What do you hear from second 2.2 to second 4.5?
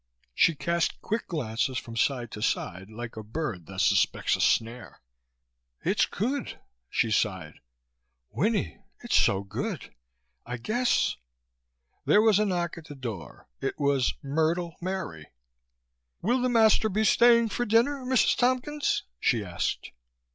to side, like a bird that suspects a